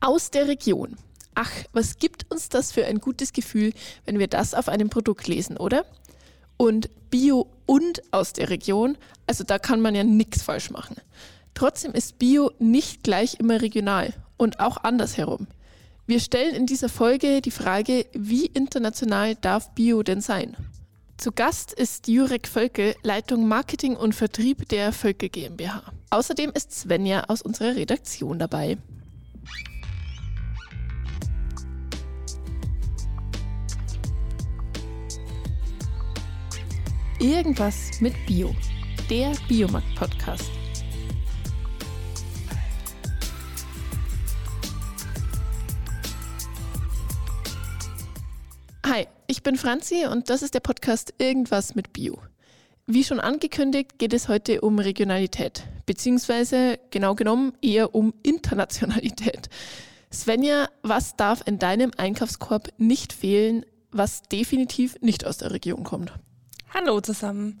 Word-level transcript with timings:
Aus 0.00 0.30
der 0.30 0.48
Region. 0.48 0.96
Ach, 1.34 1.50
was 1.72 1.98
gibt 1.98 2.30
uns 2.30 2.48
das 2.48 2.72
für 2.72 2.86
ein 2.86 2.98
gutes 2.98 3.32
Gefühl, 3.32 3.72
wenn 4.06 4.18
wir 4.18 4.28
das 4.28 4.54
auf 4.54 4.68
einem 4.68 4.88
Produkt 4.88 5.28
lesen, 5.28 5.56
oder? 5.58 5.84
Und 6.56 6.90
Bio 7.10 7.46
und 7.66 8.02
aus 8.10 8.32
der 8.32 8.50
Region, 8.50 8.96
also 9.26 9.44
da 9.44 9.58
kann 9.58 9.80
man 9.80 9.94
ja 9.94 10.02
nichts 10.02 10.42
falsch 10.42 10.70
machen. 10.70 10.96
Trotzdem 11.54 11.92
ist 11.92 12.18
Bio 12.18 12.50
nicht 12.58 13.02
gleich 13.02 13.38
immer 13.40 13.60
regional 13.60 14.14
und 14.36 14.60
auch 14.60 14.78
andersherum. 14.78 15.46
Wir 16.06 16.20
stellen 16.20 16.54
in 16.54 16.66
dieser 16.66 16.88
Folge 16.88 17.42
die 17.42 17.50
Frage, 17.50 18.06
wie 18.12 18.46
international 18.46 19.34
darf 19.36 19.70
Bio 19.74 20.02
denn 20.02 20.20
sein? 20.20 20.56
Zu 21.18 21.32
Gast 21.32 21.74
ist 21.74 22.08
Jurek 22.08 22.48
Völkel, 22.48 22.94
Leitung 23.02 23.46
Marketing 23.46 23.96
und 23.96 24.14
Vertrieb 24.14 24.66
der 24.70 24.92
Völkel 24.92 25.28
GmbH. 25.28 25.82
Außerdem 26.08 26.52
ist 26.54 26.72
Svenja 26.72 27.24
aus 27.28 27.42
unserer 27.42 27.76
Redaktion 27.76 28.38
dabei. 28.38 28.78
Irgendwas 37.20 38.00
mit 38.00 38.14
Bio. 38.24 38.54
Der 39.10 39.34
Biomarkt-Podcast. 39.46 40.50
Hi, 48.86 49.06
ich 49.26 49.42
bin 49.42 49.56
Franzi 49.56 50.06
und 50.10 50.30
das 50.30 50.40
ist 50.40 50.54
der 50.54 50.60
Podcast 50.60 51.12
Irgendwas 51.18 51.74
mit 51.74 51.92
Bio. 51.92 52.16
Wie 52.86 53.04
schon 53.04 53.20
angekündigt, 53.20 53.98
geht 53.98 54.14
es 54.14 54.28
heute 54.28 54.62
um 54.62 54.78
Regionalität, 54.78 55.64
beziehungsweise 55.84 56.78
genau 56.90 57.14
genommen 57.14 57.52
eher 57.60 57.94
um 57.94 58.14
Internationalität. 58.22 59.50
Svenja, 60.10 60.70
was 60.82 61.16
darf 61.16 61.42
in 61.46 61.58
deinem 61.58 61.90
Einkaufskorb 61.98 62.72
nicht 62.78 63.12
fehlen, 63.12 63.66
was 63.90 64.22
definitiv 64.22 64.96
nicht 65.02 65.26
aus 65.26 65.36
der 65.36 65.50
Region 65.50 65.84
kommt? 65.84 66.14
Hallo 66.72 67.00
zusammen. 67.00 67.58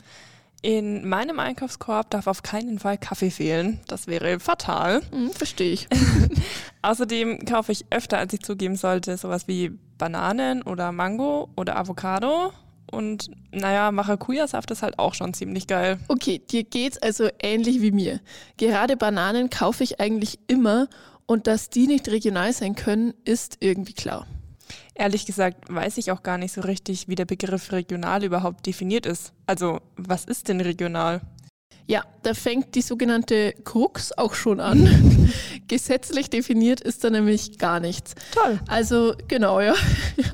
In 0.62 1.08
meinem 1.08 1.40
Einkaufskorb 1.40 2.10
darf 2.10 2.26
auf 2.26 2.42
keinen 2.42 2.78
Fall 2.78 2.98
Kaffee 2.98 3.30
fehlen. 3.30 3.80
Das 3.88 4.06
wäre 4.06 4.40
fatal. 4.40 5.00
Hm, 5.10 5.30
Verstehe 5.30 5.72
ich. 5.72 5.88
Außerdem 6.82 7.44
kaufe 7.46 7.72
ich 7.72 7.86
öfter, 7.90 8.18
als 8.18 8.34
ich 8.34 8.40
zugeben 8.40 8.76
sollte, 8.76 9.16
sowas 9.16 9.48
wie 9.48 9.70
Bananen 9.98 10.62
oder 10.62 10.92
Mango 10.92 11.48
oder 11.56 11.76
Avocado. 11.76 12.52
Und 12.90 13.30
naja, 13.52 13.90
Maracuja-Saft 13.90 14.70
ist 14.70 14.82
halt 14.82 14.98
auch 14.98 15.14
schon 15.14 15.32
ziemlich 15.32 15.66
geil. 15.66 15.98
Okay, 16.08 16.38
dir 16.38 16.64
geht's 16.64 16.98
also 16.98 17.28
ähnlich 17.42 17.80
wie 17.80 17.92
mir. 17.92 18.20
Gerade 18.58 18.96
Bananen 18.96 19.48
kaufe 19.48 19.82
ich 19.82 20.00
eigentlich 20.00 20.38
immer 20.46 20.88
und 21.26 21.46
dass 21.46 21.70
die 21.70 21.86
nicht 21.86 22.08
regional 22.08 22.52
sein 22.52 22.74
können, 22.74 23.14
ist 23.24 23.58
irgendwie 23.60 23.92
klar. 23.92 24.26
Ehrlich 24.94 25.26
gesagt 25.26 25.64
weiß 25.68 25.98
ich 25.98 26.12
auch 26.12 26.22
gar 26.22 26.38
nicht 26.38 26.52
so 26.52 26.60
richtig, 26.60 27.08
wie 27.08 27.14
der 27.14 27.24
Begriff 27.24 27.72
regional 27.72 28.24
überhaupt 28.24 28.66
definiert 28.66 29.06
ist. 29.06 29.32
Also, 29.46 29.80
was 29.96 30.24
ist 30.24 30.48
denn 30.48 30.60
regional? 30.60 31.20
Ja, 31.90 32.04
da 32.22 32.34
fängt 32.34 32.76
die 32.76 32.82
sogenannte 32.82 33.52
Krux 33.64 34.16
auch 34.16 34.34
schon 34.34 34.60
an. 34.60 35.32
Gesetzlich 35.66 36.30
definiert 36.30 36.80
ist 36.80 37.02
da 37.02 37.10
nämlich 37.10 37.58
gar 37.58 37.80
nichts. 37.80 38.14
Toll. 38.32 38.60
Also 38.68 39.14
genau, 39.26 39.60
ja, 39.60 39.74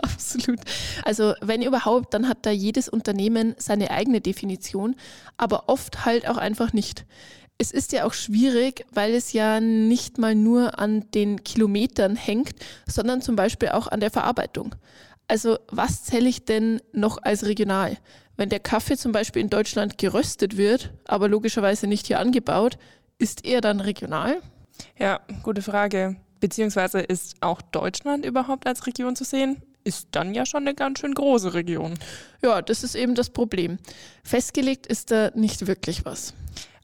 absolut. 0.02 0.60
Also 1.02 1.32
wenn 1.40 1.62
überhaupt, 1.62 2.12
dann 2.12 2.28
hat 2.28 2.44
da 2.44 2.50
jedes 2.50 2.90
Unternehmen 2.90 3.54
seine 3.56 3.90
eigene 3.90 4.20
Definition, 4.20 4.96
aber 5.38 5.70
oft 5.70 6.04
halt 6.04 6.28
auch 6.28 6.36
einfach 6.36 6.74
nicht. 6.74 7.06
Es 7.58 7.70
ist 7.70 7.92
ja 7.92 8.04
auch 8.04 8.12
schwierig, 8.12 8.84
weil 8.92 9.14
es 9.14 9.32
ja 9.32 9.60
nicht 9.60 10.18
mal 10.18 10.34
nur 10.34 10.78
an 10.78 11.10
den 11.12 11.42
Kilometern 11.42 12.14
hängt, 12.14 12.54
sondern 12.86 13.22
zum 13.22 13.34
Beispiel 13.34 13.70
auch 13.70 13.86
an 13.86 14.00
der 14.00 14.10
Verarbeitung. 14.10 14.74
Also 15.26 15.58
was 15.68 16.04
zähle 16.04 16.28
ich 16.28 16.44
denn 16.44 16.80
noch 16.92 17.18
als 17.22 17.46
regional? 17.46 17.96
Wenn 18.36 18.50
der 18.50 18.60
Kaffee 18.60 18.96
zum 18.96 19.12
Beispiel 19.12 19.40
in 19.40 19.48
Deutschland 19.48 19.96
geröstet 19.96 20.58
wird, 20.58 20.92
aber 21.06 21.28
logischerweise 21.28 21.86
nicht 21.86 22.06
hier 22.06 22.20
angebaut, 22.20 22.78
ist 23.18 23.46
er 23.46 23.62
dann 23.62 23.80
regional? 23.80 24.42
Ja, 24.98 25.20
gute 25.42 25.62
Frage. 25.62 26.16
Beziehungsweise 26.40 27.00
ist 27.00 27.36
auch 27.40 27.62
Deutschland 27.62 28.26
überhaupt 28.26 28.66
als 28.66 28.86
Region 28.86 29.16
zu 29.16 29.24
sehen? 29.24 29.62
Ist 29.84 30.08
dann 30.10 30.34
ja 30.34 30.44
schon 30.44 30.64
eine 30.64 30.74
ganz 30.74 30.98
schön 30.98 31.14
große 31.14 31.54
Region. 31.54 31.94
Ja, 32.42 32.60
das 32.60 32.84
ist 32.84 32.94
eben 32.94 33.14
das 33.14 33.30
Problem. 33.30 33.78
Festgelegt 34.22 34.86
ist 34.86 35.10
da 35.10 35.30
nicht 35.34 35.66
wirklich 35.66 36.04
was. 36.04 36.34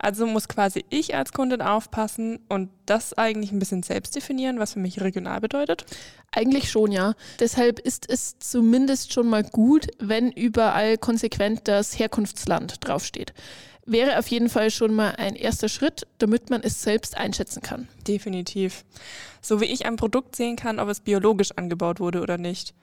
Also 0.03 0.27
muss 0.27 0.49
quasi 0.49 0.85
ich 0.91 1.15
als 1.15 1.33
Kundin 1.33 1.63
aufpassen 1.63 2.41
und 2.49 2.71
das 2.87 3.17
eigentlich 3.17 3.53
ein 3.53 3.61
bisschen 3.61 3.85
selbst 3.85 4.17
definieren, 4.17 4.59
was 4.59 4.73
für 4.73 4.81
mich 4.81 5.01
regional 5.01 5.41
bedeutet? 5.41 5.87
Eigentlich 6.33 6.71
schon, 6.71 6.91
ja. 6.91 7.15
Deshalb 7.39 7.79
ist 7.79 8.11
es 8.11 8.37
zumindest 8.41 9.12
schon 9.12 9.29
mal 9.29 9.45
gut, 9.45 9.87
wenn 10.01 10.33
überall 10.33 10.99
konsequent 10.99 11.69
das 11.69 11.97
Herkunftsland 11.99 12.87
draufsteht. 12.87 13.33
Wäre 13.87 14.19
auf 14.19 14.27
jeden 14.27 14.49
Fall 14.49 14.73
schon 14.73 14.93
mal 14.93 15.15
ein 15.17 15.37
erster 15.37 15.69
Schritt, 15.69 16.07
damit 16.19 16.51
man 16.51 16.62
es 16.62 16.83
selbst 16.83 17.17
einschätzen 17.17 17.62
kann. 17.62 17.87
Definitiv. 18.07 18.85
So 19.41 19.61
wie 19.61 19.67
ich 19.67 19.87
ein 19.87 19.97
Produkt 19.97 20.35
sehen 20.35 20.57
kann, 20.57 20.81
ob 20.81 20.89
es 20.89 21.01
biologisch 21.01 21.53
angebaut 21.53 22.01
wurde 22.01 22.23
oder 22.23 22.39
nicht. 22.39 22.75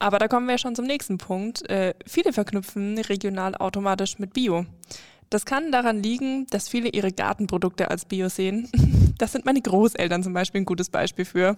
Aber 0.00 0.18
da 0.18 0.26
kommen 0.28 0.48
wir 0.48 0.58
schon 0.58 0.74
zum 0.74 0.86
nächsten 0.86 1.18
Punkt. 1.18 1.68
Äh, 1.70 1.94
viele 2.06 2.32
verknüpfen 2.32 2.98
regional 2.98 3.54
automatisch 3.54 4.18
mit 4.18 4.32
Bio. 4.32 4.66
Das 5.30 5.44
kann 5.44 5.72
daran 5.72 6.02
liegen, 6.02 6.46
dass 6.48 6.68
viele 6.68 6.88
ihre 6.88 7.12
Gartenprodukte 7.12 7.90
als 7.90 8.04
Bio 8.04 8.28
sehen. 8.28 8.68
Das 9.18 9.32
sind 9.32 9.46
meine 9.46 9.62
Großeltern 9.62 10.22
zum 10.22 10.34
Beispiel 10.34 10.60
ein 10.60 10.66
gutes 10.66 10.90
Beispiel 10.90 11.24
für. 11.24 11.56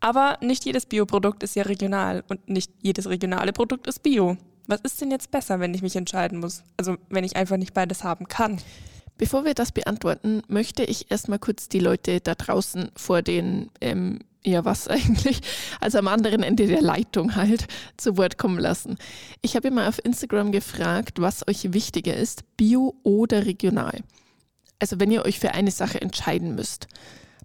Aber 0.00 0.36
nicht 0.42 0.66
jedes 0.66 0.84
Bioprodukt 0.84 1.42
ist 1.42 1.56
ja 1.56 1.62
regional 1.62 2.22
und 2.28 2.46
nicht 2.46 2.70
jedes 2.82 3.08
regionale 3.08 3.54
Produkt 3.54 3.86
ist 3.86 4.02
Bio. 4.02 4.36
Was 4.66 4.82
ist 4.82 5.00
denn 5.00 5.10
jetzt 5.10 5.30
besser, 5.30 5.60
wenn 5.60 5.72
ich 5.72 5.80
mich 5.80 5.96
entscheiden 5.96 6.40
muss? 6.40 6.62
Also 6.76 6.98
wenn 7.08 7.24
ich 7.24 7.36
einfach 7.36 7.56
nicht 7.56 7.72
beides 7.72 8.04
haben 8.04 8.28
kann. 8.28 8.58
Bevor 9.16 9.46
wir 9.46 9.54
das 9.54 9.72
beantworten, 9.72 10.42
möchte 10.48 10.84
ich 10.84 11.10
erstmal 11.10 11.38
kurz 11.38 11.70
die 11.70 11.78
Leute 11.78 12.20
da 12.20 12.34
draußen 12.34 12.90
vor 12.96 13.22
den 13.22 13.70
ähm, 13.80 14.18
ja, 14.44 14.64
was 14.64 14.88
eigentlich? 14.88 15.40
Also 15.80 15.98
am 15.98 16.08
anderen 16.08 16.42
Ende 16.42 16.66
der 16.66 16.82
Leitung 16.82 17.36
halt 17.36 17.66
zu 17.96 18.16
Wort 18.16 18.38
kommen 18.38 18.58
lassen. 18.58 18.96
Ich 19.42 19.56
habe 19.56 19.70
mal 19.70 19.88
auf 19.88 20.04
Instagram 20.04 20.52
gefragt, 20.52 21.20
was 21.20 21.46
euch 21.48 21.72
wichtiger 21.72 22.14
ist, 22.16 22.44
bio 22.56 22.94
oder 23.02 23.46
regional. 23.46 24.00
Also 24.78 25.00
wenn 25.00 25.10
ihr 25.10 25.24
euch 25.24 25.38
für 25.38 25.52
eine 25.52 25.70
Sache 25.70 26.00
entscheiden 26.00 26.54
müsst. 26.54 26.88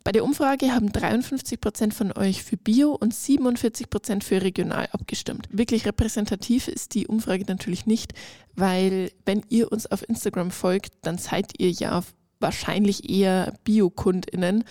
Bei 0.04 0.12
der 0.12 0.24
Umfrage 0.24 0.74
haben 0.74 0.92
53 0.92 1.60
Prozent 1.60 1.94
von 1.94 2.12
euch 2.14 2.42
für 2.44 2.58
Bio 2.58 2.92
und 2.92 3.14
47 3.14 3.90
Prozent 3.90 4.24
für 4.24 4.42
regional 4.42 4.88
abgestimmt. 4.92 5.48
Wirklich 5.52 5.86
repräsentativ 5.86 6.68
ist 6.68 6.96
die 6.96 7.06
Umfrage 7.06 7.44
natürlich 7.46 7.86
nicht, 7.86 8.14
weil 8.56 9.12
wenn 9.26 9.44
ihr 9.50 9.72
uns 9.72 9.86
auf 9.92 10.08
Instagram 10.08 10.52
folgt, 10.52 10.94
dann 11.02 11.18
seid 11.18 11.52
ihr 11.60 11.70
ja 11.70 12.02
wahrscheinlich 12.40 13.10
eher 13.10 13.54
Bio-KundInnen. 13.66 14.64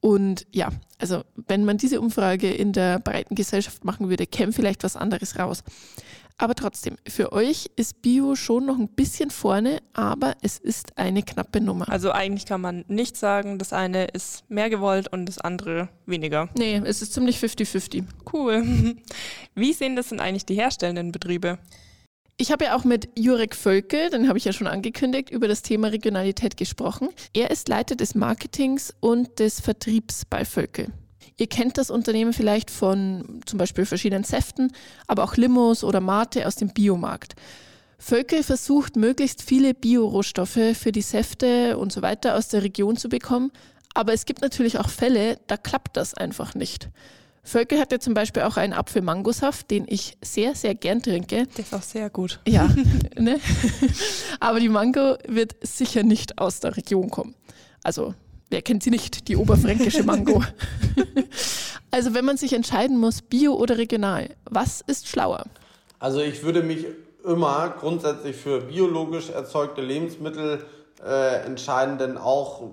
Und 0.00 0.46
ja, 0.52 0.70
also 0.98 1.24
wenn 1.34 1.64
man 1.64 1.78
diese 1.78 2.00
Umfrage 2.00 2.50
in 2.50 2.72
der 2.72 2.98
breiten 3.00 3.34
Gesellschaft 3.34 3.84
machen 3.84 4.08
würde, 4.08 4.26
käme 4.26 4.52
vielleicht 4.52 4.84
was 4.84 4.96
anderes 4.96 5.38
raus. 5.38 5.64
Aber 6.40 6.54
trotzdem, 6.54 6.96
für 7.08 7.32
euch 7.32 7.68
ist 7.74 8.00
Bio 8.00 8.36
schon 8.36 8.64
noch 8.64 8.78
ein 8.78 8.88
bisschen 8.88 9.30
vorne, 9.30 9.82
aber 9.92 10.36
es 10.40 10.56
ist 10.56 10.96
eine 10.96 11.24
knappe 11.24 11.60
Nummer. 11.60 11.88
Also 11.88 12.12
eigentlich 12.12 12.46
kann 12.46 12.60
man 12.60 12.84
nicht 12.86 13.16
sagen, 13.16 13.58
das 13.58 13.72
eine 13.72 14.04
ist 14.04 14.48
mehr 14.48 14.70
gewollt 14.70 15.08
und 15.08 15.26
das 15.26 15.38
andere 15.38 15.88
weniger. 16.06 16.48
Nee, 16.56 16.80
es 16.84 17.02
ist 17.02 17.12
ziemlich 17.12 17.38
50-50. 17.38 18.04
Cool. 18.32 18.62
Wie 19.56 19.72
sehen 19.72 19.96
das 19.96 20.10
denn 20.10 20.20
eigentlich 20.20 20.46
die 20.46 20.54
herstellenden 20.54 21.10
Betriebe? 21.10 21.58
Ich 22.40 22.52
habe 22.52 22.66
ja 22.66 22.76
auch 22.76 22.84
mit 22.84 23.08
Jurek 23.18 23.56
Völke, 23.56 24.10
den 24.10 24.28
habe 24.28 24.38
ich 24.38 24.44
ja 24.44 24.52
schon 24.52 24.68
angekündigt, 24.68 25.28
über 25.28 25.48
das 25.48 25.62
Thema 25.62 25.88
Regionalität 25.88 26.56
gesprochen. 26.56 27.08
Er 27.34 27.50
ist 27.50 27.68
Leiter 27.68 27.96
des 27.96 28.14
Marketings 28.14 28.94
und 29.00 29.40
des 29.40 29.60
Vertriebs 29.60 30.24
bei 30.24 30.44
Völke. 30.44 30.92
Ihr 31.36 31.48
kennt 31.48 31.78
das 31.78 31.90
Unternehmen 31.90 32.32
vielleicht 32.32 32.70
von 32.70 33.40
zum 33.44 33.58
Beispiel 33.58 33.86
verschiedenen 33.86 34.22
Säften, 34.22 34.70
aber 35.08 35.24
auch 35.24 35.36
Limos 35.36 35.82
oder 35.82 36.00
Mate 36.00 36.46
aus 36.46 36.54
dem 36.54 36.68
Biomarkt. 36.68 37.34
Völke 37.98 38.44
versucht, 38.44 38.94
möglichst 38.94 39.42
viele 39.42 39.74
Biorohstoffe 39.74 40.76
für 40.78 40.92
die 40.92 41.02
Säfte 41.02 41.76
und 41.76 41.92
so 41.92 42.02
weiter 42.02 42.36
aus 42.36 42.46
der 42.46 42.62
Region 42.62 42.96
zu 42.96 43.08
bekommen, 43.08 43.50
aber 43.94 44.12
es 44.12 44.26
gibt 44.26 44.42
natürlich 44.42 44.78
auch 44.78 44.90
Fälle, 44.90 45.40
da 45.48 45.56
klappt 45.56 45.96
das 45.96 46.14
einfach 46.14 46.54
nicht. 46.54 46.88
Völkel 47.48 47.80
hat 47.80 47.90
ja 47.92 47.98
zum 47.98 48.14
Beispiel 48.14 48.42
auch 48.42 48.56
einen 48.58 48.74
Apfel-Mangosaft, 48.74 49.70
den 49.70 49.86
ich 49.88 50.18
sehr, 50.22 50.54
sehr 50.54 50.74
gern 50.74 51.02
trinke. 51.02 51.46
Der 51.46 51.64
ist 51.64 51.74
auch 51.74 51.82
sehr 51.82 52.10
gut. 52.10 52.40
Ja, 52.46 52.68
ne? 53.18 53.40
aber 54.38 54.60
die 54.60 54.68
Mango 54.68 55.16
wird 55.26 55.56
sicher 55.62 56.02
nicht 56.02 56.38
aus 56.38 56.60
der 56.60 56.76
Region 56.76 57.08
kommen. 57.08 57.34
Also, 57.82 58.14
wer 58.50 58.60
kennt 58.60 58.82
sie 58.82 58.90
nicht, 58.90 59.28
die 59.28 59.36
oberfränkische 59.36 60.02
Mango? 60.02 60.44
also, 61.90 62.12
wenn 62.12 62.26
man 62.26 62.36
sich 62.36 62.52
entscheiden 62.52 62.98
muss, 62.98 63.22
bio 63.22 63.54
oder 63.54 63.78
regional, 63.78 64.28
was 64.44 64.82
ist 64.82 65.08
schlauer? 65.08 65.44
Also, 65.98 66.20
ich 66.20 66.42
würde 66.42 66.62
mich 66.62 66.84
immer 67.24 67.74
grundsätzlich 67.80 68.36
für 68.36 68.60
biologisch 68.60 69.30
erzeugte 69.30 69.80
Lebensmittel 69.80 70.66
äh, 71.02 71.46
entscheiden, 71.46 71.96
denn 71.96 72.18
auch, 72.18 72.72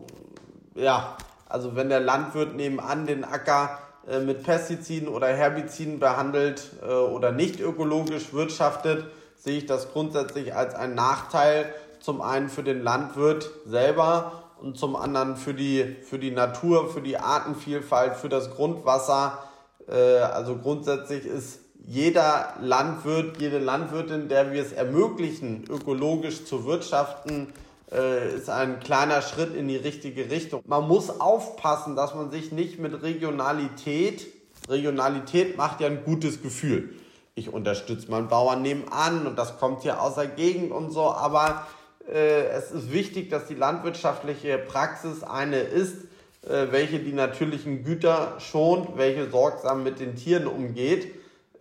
ja, 0.75 1.17
also 1.47 1.75
wenn 1.75 1.89
der 1.89 1.99
Landwirt 1.99 2.55
nebenan 2.55 3.05
den 3.05 3.23
Acker 3.23 3.79
äh, 4.09 4.19
mit 4.19 4.43
Pestiziden 4.43 5.07
oder 5.07 5.27
Herbiziden 5.27 5.99
behandelt 5.99 6.71
äh, 6.81 6.91
oder 6.91 7.31
nicht 7.31 7.59
ökologisch 7.59 8.33
wirtschaftet, 8.33 9.05
sehe 9.37 9.57
ich 9.57 9.65
das 9.65 9.91
grundsätzlich 9.91 10.55
als 10.55 10.75
einen 10.75 10.95
Nachteil. 10.95 11.73
Zum 11.99 12.21
einen 12.21 12.49
für 12.49 12.63
den 12.63 12.83
Landwirt 12.83 13.49
selber 13.65 14.43
und 14.61 14.77
zum 14.77 14.95
anderen 14.95 15.37
für 15.37 15.53
die, 15.53 15.95
für 16.03 16.19
die 16.19 16.31
Natur, 16.31 16.89
für 16.89 17.01
die 17.01 17.17
Artenvielfalt, 17.17 18.15
für 18.15 18.29
das 18.29 18.51
Grundwasser. 18.51 19.39
Äh, 19.87 20.19
also 20.19 20.55
grundsätzlich 20.57 21.25
ist 21.25 21.59
jeder 21.87 22.53
Landwirt, 22.61 23.39
jede 23.39 23.59
Landwirtin, 23.59 24.27
der 24.27 24.51
wir 24.51 24.61
es 24.61 24.71
ermöglichen, 24.71 25.65
ökologisch 25.69 26.45
zu 26.45 26.65
wirtschaften, 26.65 27.53
äh, 27.91 28.35
ist 28.35 28.49
ein 28.49 28.79
kleiner 28.79 29.21
Schritt 29.21 29.55
in 29.55 29.67
die 29.67 29.77
richtige 29.77 30.29
Richtung. 30.29 30.61
Man 30.65 30.87
muss 30.87 31.19
aufpassen, 31.19 31.95
dass 31.95 32.15
man 32.15 32.31
sich 32.31 32.51
nicht 32.51 32.79
mit 32.79 33.01
Regionalität, 33.01 34.27
Regionalität 34.69 35.57
macht 35.57 35.81
ja 35.81 35.87
ein 35.87 36.03
gutes 36.03 36.41
Gefühl. 36.41 36.95
Ich 37.35 37.51
unterstütze 37.51 38.09
meinen 38.09 38.27
Bauern 38.27 38.61
nebenan 38.61 39.27
und 39.27 39.37
das 39.37 39.59
kommt 39.59 39.83
hier 39.83 40.01
aus 40.01 40.15
der 40.15 40.27
Gegend 40.27 40.71
und 40.71 40.91
so, 40.91 41.11
aber 41.11 41.67
äh, 42.11 42.45
es 42.47 42.71
ist 42.71 42.91
wichtig, 42.91 43.29
dass 43.29 43.45
die 43.47 43.55
landwirtschaftliche 43.55 44.57
Praxis 44.57 45.23
eine 45.23 45.59
ist, 45.59 46.05
äh, 46.43 46.67
welche 46.71 46.99
die 46.99 47.13
natürlichen 47.13 47.83
Güter 47.83 48.35
schont, 48.39 48.97
welche 48.97 49.29
sorgsam 49.29 49.83
mit 49.83 49.99
den 49.99 50.15
Tieren 50.15 50.47
umgeht. 50.47 51.13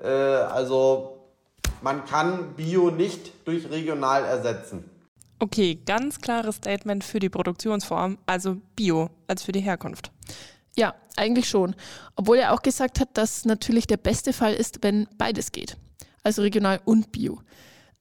Äh, 0.02 0.08
also 0.08 1.18
man 1.82 2.04
kann 2.04 2.54
Bio 2.54 2.90
nicht 2.90 3.32
durch 3.46 3.70
regional 3.70 4.24
ersetzen. 4.24 4.90
Okay, 5.44 5.78
ganz 5.84 6.22
klares 6.22 6.56
Statement 6.56 7.04
für 7.04 7.18
die 7.18 7.28
Produktionsform, 7.28 8.16
also 8.24 8.56
Bio 8.76 9.10
als 9.26 9.42
für 9.42 9.52
die 9.52 9.60
Herkunft. 9.60 10.10
Ja, 10.74 10.94
eigentlich 11.16 11.50
schon. 11.50 11.76
Obwohl 12.16 12.38
er 12.38 12.54
auch 12.54 12.62
gesagt 12.62 12.98
hat, 12.98 13.10
dass 13.12 13.44
natürlich 13.44 13.86
der 13.86 13.98
beste 13.98 14.32
Fall 14.32 14.54
ist, 14.54 14.78
wenn 14.80 15.06
beides 15.18 15.52
geht. 15.52 15.76
Also 16.22 16.40
regional 16.40 16.80
und 16.86 17.12
Bio. 17.12 17.42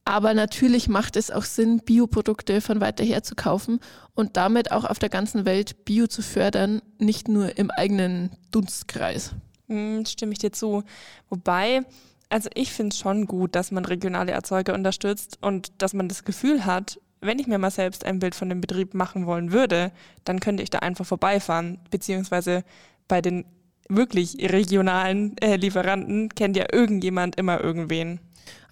Aber 0.06 0.34
natürlich 0.34 0.88
macht 0.88 1.18
es 1.18 1.32
auch 1.32 1.44
Sinn, 1.44 1.82
Bioprodukte 1.84 2.62
von 2.62 2.80
weiter 2.80 3.04
her 3.04 3.24
zu 3.24 3.36
kaufen 3.36 3.82
und 4.16 4.38
damit 4.38 4.72
auch 4.72 4.86
auf 4.86 4.98
der 4.98 5.10
ganzen 5.10 5.44
Welt 5.44 5.84
Bio 5.84 6.08
zu 6.08 6.22
fördern, 6.22 6.82
nicht 6.98 7.28
nur 7.28 7.58
im 7.58 7.72
eigenen 7.72 8.38
Dunstkreis. 8.52 9.32
Hm, 9.68 10.06
stimme 10.06 10.32
ich 10.32 10.40
dir 10.40 10.54
zu. 10.54 10.84
Wobei, 11.28 11.82
also 12.30 12.50
ich 12.54 12.72
finde 12.72 12.94
es 12.94 13.00
schon 13.00 13.26
gut, 13.26 13.54
dass 13.54 13.72
man 13.72 13.84
regionale 13.84 14.32
Erzeuger 14.32 14.74
unterstützt 14.74 15.40
und 15.42 15.74
dass 15.80 15.94
man 15.94 16.08
das 16.08 16.24
Gefühl 16.24 16.66
hat, 16.66 17.02
wenn 17.26 17.40
ich 17.40 17.48
mir 17.48 17.58
mal 17.58 17.72
selbst 17.72 18.06
ein 18.06 18.20
Bild 18.20 18.36
von 18.36 18.50
dem 18.50 18.62
Betrieb 18.62 18.94
machen 18.94 19.26
wollen 19.26 19.52
würde, 19.52 19.92
dann 20.24 20.40
könnte 20.40 20.64
ich 20.64 20.70
da 20.70 20.80
einfach 20.80 21.06
vorbeifahren, 21.06 21.80
beziehungsweise 21.90 22.64
bei 23.08 23.22
den 23.22 23.46
wirklich 23.90 24.38
regionalen 24.40 25.38
äh, 25.38 25.56
Lieferanten 25.56 26.30
kennt 26.30 26.58
ja 26.58 26.66
irgendjemand 26.72 27.36
immer 27.36 27.62
irgendwen. 27.62 28.20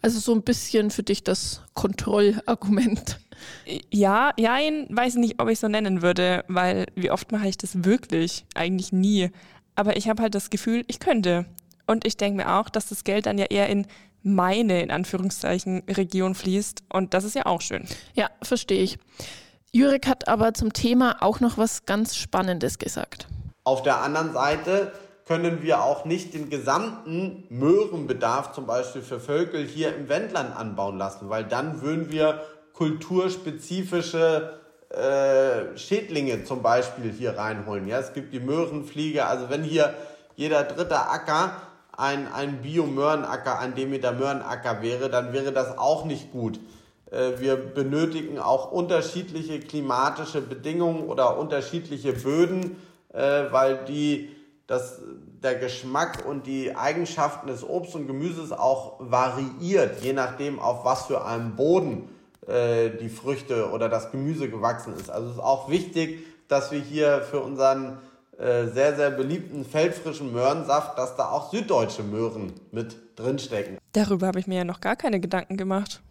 Also 0.02 0.20
so 0.20 0.34
ein 0.34 0.42
bisschen 0.42 0.90
für 0.90 1.04
dich 1.04 1.24
das 1.24 1.62
Kontrollargument. 1.74 3.20
Ja, 3.92 4.34
ja, 4.38 4.58
weiß 4.90 5.16
nicht, 5.16 5.42
ob 5.42 5.50
ich 5.50 5.60
so 5.60 5.68
nennen 5.68 6.02
würde, 6.02 6.44
weil 6.48 6.88
wie 6.96 7.12
oft 7.12 7.32
mache 7.32 7.48
ich 7.48 7.58
das 7.58 7.84
wirklich? 7.84 8.46
Eigentlich 8.56 8.92
nie. 8.92 9.32
Aber 9.76 9.98
ich 9.98 10.10
habe 10.10 10.22
halt 10.22 10.36
das 10.36 10.50
Gefühl, 10.50 10.84
ich 10.88 11.00
könnte. 11.00 11.46
Und 11.88 12.06
ich 12.06 12.18
denke 12.18 12.38
mir 12.38 12.54
auch, 12.54 12.70
dass 12.70 12.90
das 12.90 13.04
Geld 13.04 13.26
dann 13.26 13.38
ja 13.38 13.46
eher 13.46 13.70
in 13.70 13.86
meine, 14.24 14.82
in 14.82 14.92
Anführungszeichen, 14.92 15.84
Region 15.90 16.36
fließt. 16.36 16.84
Und 16.92 17.14
das 17.14 17.24
ist 17.24 17.36
ja 17.36 17.46
auch 17.46 17.62
schön. 17.62 17.86
Ja, 18.14 18.30
verstehe 18.42 18.82
ich. 18.82 18.98
Jurek 19.72 20.08
hat 20.08 20.28
aber 20.28 20.54
zum 20.54 20.74
Thema 20.74 21.18
auch 21.22 21.40
noch 21.40 21.58
was 21.58 21.86
ganz 21.86 22.16
Spannendes 22.16 22.78
gesagt. 22.78 23.28
Auf 23.64 23.84
der 23.84 24.02
anderen 24.02 24.34
Seite 24.34 24.92
können 25.26 25.62
wir 25.62 25.82
auch 25.84 26.04
nicht 26.04 26.34
den 26.34 26.50
gesamten 26.50 27.46
Möhrenbedarf 27.50 28.52
zum 28.52 28.66
Beispiel 28.66 29.02
für 29.02 29.20
Völkel 29.20 29.66
hier 29.66 29.96
im 29.96 30.10
Wendland 30.10 30.56
anbauen 30.56 30.98
lassen, 30.98 31.30
weil 31.30 31.46
dann 31.46 31.82
würden 31.82 32.12
wir 32.12 32.42
kulturspezifische 32.74 34.60
äh, 34.90 35.78
Schädlinge 35.78 36.44
zum 36.44 36.62
Beispiel 36.62 37.12
hier 37.12 37.38
reinholen. 37.38 37.88
Ja, 37.88 38.00
es 38.00 38.12
gibt 38.12 38.34
die 38.34 38.42
Möhrenfliege. 38.42 39.26
Also 39.26 39.50
wenn 39.50 39.64
hier 39.64 39.94
jeder 40.36 40.64
dritte 40.64 41.00
Acker 41.00 41.62
ein, 42.02 42.32
ein 42.32 42.62
Bio-Möhrenacker, 42.62 43.60
ein 43.60 43.76
Demeter-Möhrenacker 43.76 44.82
wäre, 44.82 45.10
dann 45.10 45.34
wäre 45.34 45.52
das 45.52 45.78
auch 45.78 46.06
nicht 46.06 46.32
gut. 46.32 46.60
Äh, 47.12 47.40
wir 47.40 47.56
benötigen 47.56 48.40
auch 48.40 48.72
unterschiedliche 48.72 49.60
klimatische 49.60 50.42
Bedingungen 50.42 51.04
oder 51.04 51.38
unterschiedliche 51.38 52.14
Böden, 52.14 52.78
äh, 53.14 53.44
weil 53.52 53.86
die 53.86 54.30
dass 54.68 55.02
der 55.44 55.56
Geschmack 55.56 56.24
und 56.26 56.48
die 56.48 56.74
Eigenschaften 56.78 57.48
des 57.48 57.62
Obst 57.62 57.94
und 57.94 58.08
Gemüses 58.08 58.54
auch 58.54 58.96
variiert, 59.00 60.02
je 60.02 60.14
nachdem, 60.14 60.60
auf 60.60 60.86
was 60.86 61.08
für 61.08 61.26
einem 61.26 61.58
Boden 61.58 62.08
äh, 62.48 62.90
die 62.90 63.10
Früchte 63.10 63.70
oder 63.72 63.90
das 63.90 64.12
Gemüse 64.12 64.50
gewachsen 64.50 64.96
ist. 64.96 65.10
Also 65.10 65.28
es 65.28 65.34
ist 65.34 65.44
auch 65.44 65.70
wichtig, 65.70 66.26
dass 66.48 66.72
wir 66.72 66.80
hier 66.80 67.20
für 67.20 67.42
unseren 67.42 67.98
äh, 68.42 68.68
sehr, 68.70 68.96
sehr 68.96 69.12
beliebten 69.12 69.64
feldfrischen 69.64 70.32
Möhrensaft, 70.32 70.98
dass 70.98 71.16
da 71.16 71.30
auch 71.30 71.52
süddeutsche 71.52 72.02
Möhren 72.02 72.54
mit 72.72 72.96
drinstecken. 73.16 73.78
Darüber 73.94 74.26
habe 74.26 74.40
ich 74.40 74.48
mir 74.48 74.56
ja 74.56 74.64
noch 74.64 74.82
gar 74.82 74.96
keine 74.96 75.20
Gedanken 75.20 75.58
gemacht. 75.58 76.02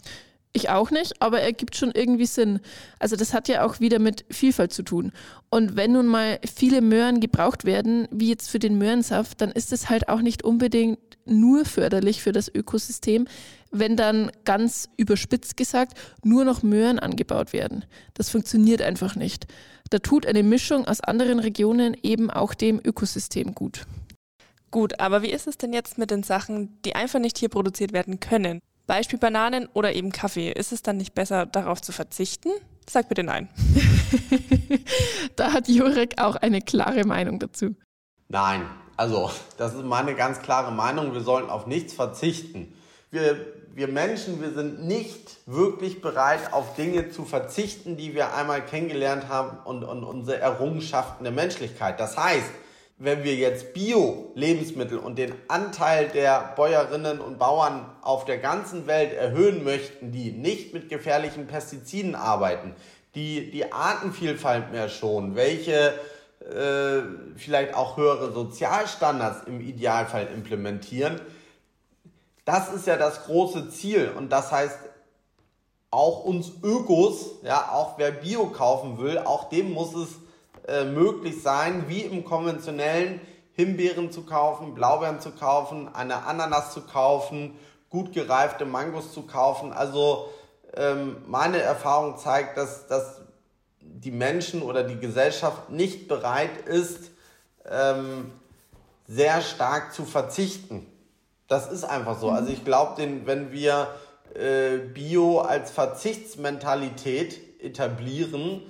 Ich 0.52 0.68
auch 0.68 0.90
nicht, 0.90 1.22
aber 1.22 1.40
er 1.40 1.52
gibt 1.52 1.76
schon 1.76 1.92
irgendwie 1.92 2.26
Sinn. 2.26 2.58
Also 2.98 3.14
das 3.14 3.32
hat 3.32 3.46
ja 3.46 3.64
auch 3.64 3.78
wieder 3.78 4.00
mit 4.00 4.24
Vielfalt 4.30 4.72
zu 4.72 4.82
tun. 4.82 5.12
Und 5.48 5.76
wenn 5.76 5.92
nun 5.92 6.06
mal 6.06 6.40
viele 6.54 6.80
Möhren 6.80 7.20
gebraucht 7.20 7.64
werden, 7.64 8.08
wie 8.10 8.28
jetzt 8.28 8.50
für 8.50 8.58
den 8.58 8.76
Möhrensaft, 8.76 9.40
dann 9.40 9.52
ist 9.52 9.72
es 9.72 9.88
halt 9.90 10.08
auch 10.08 10.20
nicht 10.20 10.42
unbedingt 10.42 10.98
nur 11.24 11.64
förderlich 11.64 12.20
für 12.22 12.32
das 12.32 12.52
Ökosystem, 12.52 13.28
wenn 13.70 13.96
dann 13.96 14.32
ganz 14.44 14.88
überspitzt 14.96 15.56
gesagt 15.56 15.96
nur 16.24 16.44
noch 16.44 16.64
Möhren 16.64 16.98
angebaut 16.98 17.52
werden. 17.52 17.84
Das 18.14 18.30
funktioniert 18.30 18.82
einfach 18.82 19.14
nicht. 19.14 19.46
Da 19.90 20.00
tut 20.00 20.26
eine 20.26 20.42
Mischung 20.42 20.84
aus 20.86 21.00
anderen 21.00 21.38
Regionen 21.38 21.96
eben 22.02 22.28
auch 22.28 22.54
dem 22.54 22.80
Ökosystem 22.82 23.54
gut. 23.54 23.86
Gut, 24.72 24.98
aber 24.98 25.22
wie 25.22 25.30
ist 25.30 25.46
es 25.46 25.58
denn 25.58 25.72
jetzt 25.72 25.98
mit 25.98 26.10
den 26.10 26.22
Sachen, 26.22 26.80
die 26.84 26.94
einfach 26.94 27.20
nicht 27.20 27.38
hier 27.38 27.48
produziert 27.48 27.92
werden 27.92 28.18
können? 28.18 28.60
Beispiel 28.90 29.20
Bananen 29.20 29.68
oder 29.72 29.92
eben 29.92 30.10
Kaffee. 30.10 30.50
Ist 30.50 30.72
es 30.72 30.82
dann 30.82 30.96
nicht 30.96 31.14
besser, 31.14 31.46
darauf 31.46 31.80
zu 31.80 31.92
verzichten? 31.92 32.48
Sag 32.88 33.08
bitte 33.08 33.22
nein. 33.22 33.48
da 35.36 35.52
hat 35.52 35.68
Jurek 35.68 36.20
auch 36.20 36.34
eine 36.34 36.60
klare 36.60 37.04
Meinung 37.04 37.38
dazu. 37.38 37.76
Nein, 38.26 38.62
also 38.96 39.30
das 39.58 39.74
ist 39.74 39.84
meine 39.84 40.16
ganz 40.16 40.40
klare 40.40 40.72
Meinung. 40.72 41.14
Wir 41.14 41.20
sollen 41.20 41.50
auf 41.50 41.68
nichts 41.68 41.92
verzichten. 41.92 42.74
Wir, 43.12 43.46
wir 43.76 43.86
Menschen, 43.86 44.42
wir 44.42 44.50
sind 44.50 44.84
nicht 44.84 45.36
wirklich 45.46 46.02
bereit, 46.02 46.52
auf 46.52 46.74
Dinge 46.74 47.10
zu 47.10 47.24
verzichten, 47.24 47.96
die 47.96 48.16
wir 48.16 48.34
einmal 48.34 48.60
kennengelernt 48.60 49.28
haben 49.28 49.58
und, 49.66 49.84
und 49.84 50.02
unsere 50.02 50.40
Errungenschaften 50.40 51.22
der 51.22 51.32
Menschlichkeit. 51.32 52.00
Das 52.00 52.16
heißt, 52.16 52.50
wenn 53.00 53.24
wir 53.24 53.34
jetzt 53.34 53.72
Bio-Lebensmittel 53.72 54.98
und 54.98 55.16
den 55.16 55.32
Anteil 55.48 56.08
der 56.08 56.52
Bäuerinnen 56.54 57.18
und 57.18 57.38
Bauern 57.38 57.86
auf 58.02 58.26
der 58.26 58.36
ganzen 58.36 58.86
Welt 58.86 59.14
erhöhen 59.14 59.64
möchten, 59.64 60.12
die 60.12 60.32
nicht 60.32 60.74
mit 60.74 60.90
gefährlichen 60.90 61.46
Pestiziden 61.46 62.14
arbeiten, 62.14 62.74
die 63.14 63.50
die 63.50 63.72
Artenvielfalt 63.72 64.70
mehr 64.70 64.90
schonen, 64.90 65.34
welche 65.34 65.94
äh, 66.40 67.02
vielleicht 67.36 67.74
auch 67.74 67.96
höhere 67.96 68.32
Sozialstandards 68.32 69.48
im 69.48 69.62
Idealfall 69.62 70.28
implementieren, 70.34 71.22
das 72.44 72.70
ist 72.70 72.86
ja 72.86 72.98
das 72.98 73.24
große 73.24 73.70
Ziel. 73.70 74.12
Und 74.14 74.30
das 74.30 74.52
heißt, 74.52 74.78
auch 75.90 76.24
uns 76.24 76.52
Ökos, 76.62 77.30
ja, 77.44 77.70
auch 77.72 77.96
wer 77.96 78.10
Bio 78.10 78.48
kaufen 78.48 78.98
will, 78.98 79.16
auch 79.16 79.48
dem 79.48 79.72
muss 79.72 79.94
es 79.94 80.08
äh, 80.68 80.84
möglich 80.84 81.42
sein, 81.42 81.84
wie 81.88 82.00
im 82.02 82.24
konventionellen 82.24 83.20
Himbeeren 83.52 84.10
zu 84.10 84.24
kaufen, 84.24 84.74
Blaubeeren 84.74 85.20
zu 85.20 85.32
kaufen, 85.32 85.88
eine 85.94 86.24
Ananas 86.24 86.72
zu 86.72 86.82
kaufen, 86.82 87.58
gut 87.88 88.12
gereifte 88.12 88.64
Mangos 88.64 89.12
zu 89.12 89.22
kaufen. 89.22 89.72
Also 89.72 90.30
ähm, 90.74 91.16
meine 91.26 91.58
Erfahrung 91.58 92.16
zeigt, 92.16 92.56
dass, 92.56 92.86
dass 92.86 93.20
die 93.80 94.12
Menschen 94.12 94.62
oder 94.62 94.84
die 94.84 94.98
Gesellschaft 94.98 95.70
nicht 95.70 96.08
bereit 96.08 96.66
ist, 96.66 97.10
ähm, 97.68 98.32
sehr 99.06 99.42
stark 99.42 99.92
zu 99.92 100.04
verzichten. 100.04 100.86
Das 101.48 101.70
ist 101.70 101.84
einfach 101.84 102.18
so. 102.18 102.30
Also 102.30 102.52
ich 102.52 102.64
glaube, 102.64 103.02
wenn 103.24 103.50
wir 103.50 103.88
äh, 104.34 104.78
Bio 104.78 105.40
als 105.40 105.72
Verzichtsmentalität 105.72 107.60
etablieren, 107.60 108.62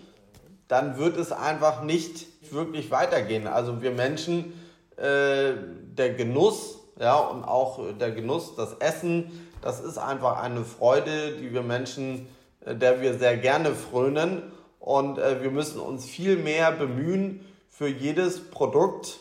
dann 0.70 0.98
wird 0.98 1.16
es 1.16 1.32
einfach 1.32 1.82
nicht 1.82 2.26
wirklich 2.52 2.90
weitergehen. 2.90 3.46
Also 3.46 3.82
wir 3.82 3.90
Menschen, 3.90 4.52
äh, 4.96 5.52
der 5.82 6.14
Genuss, 6.14 6.78
ja, 6.98 7.16
und 7.16 7.44
auch 7.44 7.80
der 7.98 8.12
Genuss, 8.12 8.54
das 8.56 8.74
Essen, 8.74 9.48
das 9.62 9.80
ist 9.80 9.98
einfach 9.98 10.42
eine 10.42 10.64
Freude, 10.64 11.36
die 11.36 11.52
wir 11.52 11.62
Menschen, 11.62 12.28
äh, 12.64 12.74
der 12.74 13.00
wir 13.00 13.18
sehr 13.18 13.36
gerne 13.36 13.74
frönen. 13.74 14.42
Und 14.78 15.18
äh, 15.18 15.42
wir 15.42 15.50
müssen 15.50 15.80
uns 15.80 16.06
viel 16.06 16.36
mehr 16.36 16.72
bemühen, 16.72 17.44
für 17.68 17.88
jedes 17.88 18.50
Produkt 18.50 19.18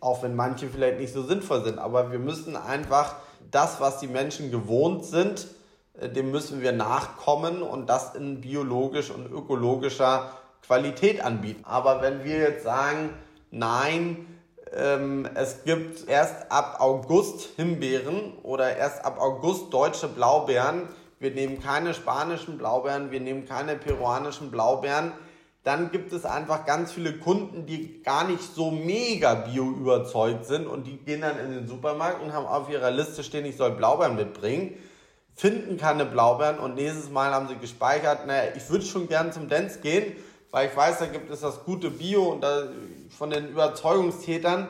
auch 0.00 0.22
wenn 0.22 0.36
manche 0.36 0.68
vielleicht 0.68 0.98
nicht 0.98 1.12
so 1.12 1.22
sinnvoll 1.22 1.64
sind. 1.64 1.78
Aber 1.78 2.12
wir 2.12 2.18
müssen 2.18 2.56
einfach 2.56 3.16
das, 3.50 3.80
was 3.80 4.00
die 4.00 4.06
Menschen 4.06 4.50
gewohnt 4.50 5.04
sind, 5.04 5.46
äh, 5.98 6.08
dem 6.08 6.30
müssen 6.30 6.60
wir 6.60 6.72
nachkommen 6.72 7.62
und 7.62 7.88
das 7.88 8.14
in 8.14 8.40
biologisch 8.40 9.10
und 9.10 9.30
ökologischer 9.30 10.30
Qualität 10.66 11.24
anbieten. 11.24 11.64
Aber 11.64 12.02
wenn 12.02 12.24
wir 12.24 12.38
jetzt 12.38 12.64
sagen, 12.64 13.10
nein, 13.50 14.26
ähm, 14.74 15.28
es 15.34 15.64
gibt 15.64 16.08
erst 16.08 16.50
ab 16.50 16.76
August 16.80 17.50
Himbeeren 17.56 18.32
oder 18.42 18.76
erst 18.76 19.04
ab 19.04 19.20
August 19.20 19.72
deutsche 19.72 20.08
Blaubeeren, 20.08 20.88
wir 21.20 21.30
nehmen 21.30 21.62
keine 21.62 21.94
spanischen 21.94 22.58
Blaubeeren, 22.58 23.10
wir 23.10 23.20
nehmen 23.20 23.46
keine 23.46 23.76
peruanischen 23.76 24.50
Blaubeeren, 24.50 25.12
dann 25.62 25.90
gibt 25.90 26.12
es 26.12 26.26
einfach 26.26 26.66
ganz 26.66 26.92
viele 26.92 27.14
Kunden, 27.14 27.64
die 27.64 28.02
gar 28.02 28.28
nicht 28.28 28.42
so 28.54 28.70
mega 28.70 29.34
bio 29.34 29.64
überzeugt 29.64 30.44
sind 30.44 30.66
und 30.66 30.86
die 30.86 30.98
gehen 30.98 31.22
dann 31.22 31.38
in 31.38 31.52
den 31.52 31.66
Supermarkt 31.66 32.22
und 32.22 32.34
haben 32.34 32.46
auf 32.46 32.68
ihrer 32.68 32.90
Liste 32.90 33.24
stehen, 33.24 33.46
ich 33.46 33.56
soll 33.56 33.70
Blaubeeren 33.70 34.16
mitbringen, 34.16 34.74
finden 35.34 35.78
keine 35.78 36.04
Blaubeeren 36.04 36.58
und 36.58 36.74
nächstes 36.74 37.10
Mal 37.10 37.32
haben 37.32 37.48
sie 37.48 37.56
gespeichert, 37.56 38.26
naja, 38.26 38.52
ich 38.54 38.68
würde 38.68 38.84
schon 38.84 39.08
gern 39.08 39.32
zum 39.32 39.48
Dance 39.48 39.80
gehen, 39.80 40.12
weil 40.54 40.68
ich 40.68 40.76
weiß, 40.76 41.00
da 41.00 41.06
gibt 41.06 41.30
es 41.30 41.40
das 41.40 41.64
gute 41.64 41.90
Bio 41.90 42.32
und 42.32 42.40
da, 42.42 42.68
von 43.10 43.30
den 43.30 43.48
Überzeugungstätern, 43.48 44.68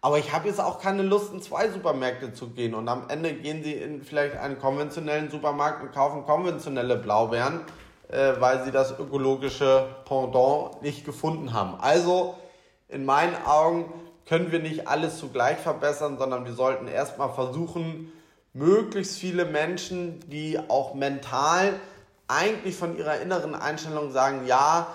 aber 0.00 0.18
ich 0.18 0.32
habe 0.32 0.48
jetzt 0.48 0.60
auch 0.60 0.80
keine 0.80 1.02
Lust, 1.02 1.32
in 1.32 1.42
zwei 1.42 1.68
Supermärkte 1.68 2.32
zu 2.32 2.48
gehen 2.50 2.74
und 2.74 2.88
am 2.88 3.08
Ende 3.08 3.32
gehen 3.34 3.62
sie 3.62 3.74
in 3.74 4.02
vielleicht 4.02 4.36
einen 4.36 4.58
konventionellen 4.58 5.30
Supermarkt 5.30 5.82
und 5.82 5.92
kaufen 5.92 6.24
konventionelle 6.24 6.96
Blaubeeren 6.96 7.60
äh, 8.08 8.34
weil 8.38 8.64
sie 8.64 8.70
das 8.70 8.98
ökologische 8.98 9.88
Pendant 10.04 10.82
nicht 10.82 11.04
gefunden 11.04 11.52
haben. 11.52 11.74
Also 11.80 12.36
in 12.88 13.04
meinen 13.04 13.34
Augen 13.44 13.92
können 14.26 14.52
wir 14.52 14.60
nicht 14.60 14.88
alles 14.88 15.18
zugleich 15.18 15.58
verbessern, 15.58 16.16
sondern 16.18 16.44
wir 16.44 16.52
sollten 16.52 16.88
erstmal 16.88 17.32
versuchen, 17.32 18.12
möglichst 18.52 19.18
viele 19.18 19.44
Menschen, 19.44 20.20
die 20.30 20.58
auch 20.68 20.94
mental 20.94 21.74
eigentlich 22.28 22.76
von 22.76 22.96
ihrer 22.96 23.20
inneren 23.20 23.54
Einstellung 23.54 24.10
sagen, 24.12 24.46
ja, 24.46 24.86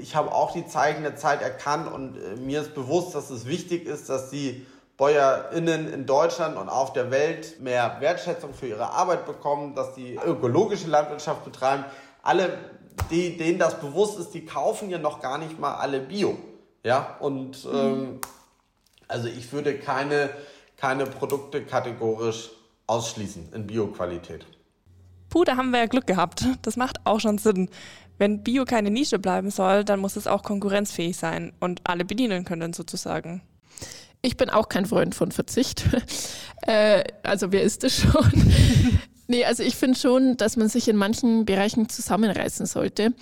ich 0.00 0.16
habe 0.16 0.32
auch 0.32 0.52
die 0.52 0.66
Zeichen 0.66 1.02
der 1.02 1.16
Zeit 1.16 1.42
erkannt 1.42 1.92
und 1.92 2.16
äh, 2.16 2.36
mir 2.36 2.60
ist 2.60 2.74
bewusst, 2.74 3.14
dass 3.14 3.30
es 3.30 3.46
wichtig 3.46 3.86
ist, 3.86 4.08
dass 4.08 4.30
die 4.30 4.66
BäuerInnen 4.96 5.92
in 5.92 6.06
Deutschland 6.06 6.56
und 6.56 6.68
auf 6.68 6.92
der 6.92 7.10
Welt 7.10 7.60
mehr 7.60 7.98
Wertschätzung 8.00 8.52
für 8.52 8.66
ihre 8.66 8.90
Arbeit 8.90 9.26
bekommen, 9.26 9.74
dass 9.74 9.94
die 9.94 10.16
ökologische 10.16 10.88
Landwirtschaft 10.88 11.44
betreiben 11.44 11.84
alle, 12.22 12.58
die, 13.10 13.36
denen 13.36 13.58
das 13.58 13.80
bewusst 13.80 14.18
ist, 14.18 14.34
die 14.34 14.44
kaufen 14.44 14.90
ja 14.90 14.98
noch 14.98 15.20
gar 15.20 15.38
nicht 15.38 15.58
mal 15.58 15.76
alle 15.76 16.00
Bio. 16.00 16.36
Ja, 16.84 17.16
und 17.20 17.64
mhm. 17.64 17.74
ähm, 17.74 18.20
also 19.06 19.28
ich 19.28 19.52
würde 19.52 19.78
keine, 19.78 20.30
keine 20.76 21.06
Produkte 21.06 21.64
kategorisch 21.64 22.50
ausschließen 22.86 23.52
in 23.54 23.66
Bio-Qualität. 23.66 24.46
Puh, 25.30 25.44
da 25.44 25.56
haben 25.56 25.70
wir 25.70 25.80
ja 25.80 25.86
Glück 25.86 26.06
gehabt. 26.06 26.44
Das 26.62 26.76
macht 26.76 27.00
auch 27.04 27.20
schon 27.20 27.38
Sinn. 27.38 27.68
Wenn 28.18 28.42
Bio 28.42 28.64
keine 28.64 28.90
Nische 28.90 29.18
bleiben 29.18 29.50
soll, 29.50 29.84
dann 29.84 30.00
muss 30.00 30.16
es 30.16 30.26
auch 30.26 30.42
konkurrenzfähig 30.42 31.16
sein 31.16 31.52
und 31.60 31.80
alle 31.84 32.04
bedienen 32.04 32.44
können 32.44 32.72
sozusagen. 32.72 33.42
Ich 34.20 34.36
bin 34.36 34.50
auch 34.50 34.68
kein 34.68 34.86
Freund 34.86 35.14
von 35.14 35.30
Verzicht. 35.30 35.84
äh, 36.62 37.04
also 37.22 37.52
wer 37.52 37.62
ist 37.62 37.84
es 37.84 38.00
schon? 38.00 38.30
Nee, 39.30 39.44
also 39.44 39.62
ich 39.62 39.76
finde 39.76 39.98
schon, 39.98 40.38
dass 40.38 40.56
man 40.56 40.70
sich 40.70 40.88
in 40.88 40.96
manchen 40.96 41.44
Bereichen 41.44 41.90
zusammenreißen 41.90 42.64
sollte. 42.64 43.12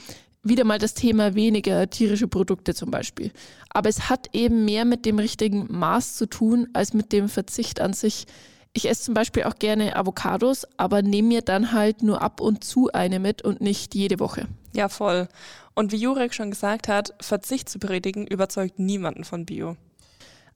Wieder 0.44 0.62
mal 0.62 0.78
das 0.78 0.94
Thema 0.94 1.34
weniger 1.34 1.90
tierische 1.90 2.28
Produkte 2.28 2.74
zum 2.74 2.92
Beispiel. 2.92 3.32
Aber 3.70 3.88
es 3.88 4.08
hat 4.08 4.28
eben 4.32 4.64
mehr 4.64 4.84
mit 4.84 5.04
dem 5.04 5.18
richtigen 5.18 5.66
Maß 5.68 6.14
zu 6.14 6.26
tun, 6.26 6.68
als 6.74 6.94
mit 6.94 7.12
dem 7.12 7.28
Verzicht 7.28 7.80
an 7.80 7.92
sich. 7.92 8.26
Ich 8.72 8.88
esse 8.88 9.02
zum 9.02 9.14
Beispiel 9.14 9.42
auch 9.42 9.56
gerne 9.56 9.96
Avocados, 9.96 10.64
aber 10.76 11.02
nehme 11.02 11.26
mir 11.26 11.42
dann 11.42 11.72
halt 11.72 12.04
nur 12.04 12.22
ab 12.22 12.40
und 12.40 12.62
zu 12.62 12.92
eine 12.92 13.18
mit 13.18 13.42
und 13.42 13.60
nicht 13.60 13.96
jede 13.96 14.20
Woche. 14.20 14.46
Ja, 14.76 14.90
voll. 14.90 15.26
Und 15.74 15.90
wie 15.90 15.96
Jurek 15.96 16.34
schon 16.34 16.50
gesagt 16.50 16.86
hat, 16.86 17.14
Verzicht 17.18 17.70
zu 17.70 17.78
predigen 17.78 18.26
überzeugt 18.26 18.78
niemanden 18.78 19.24
von 19.24 19.46
Bio. 19.46 19.78